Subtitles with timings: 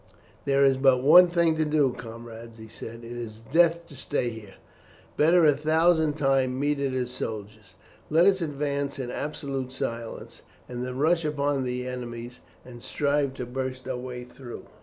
[0.45, 3.03] "There is but one thing to do, comrades," he said.
[3.03, 4.55] "It is death to stay here.
[5.15, 7.75] Better a thousand times meet it as soldiers.
[8.09, 13.45] Let us advance in absolute silence, and then rush upon our enemies and strive to
[13.45, 14.63] burst our way through.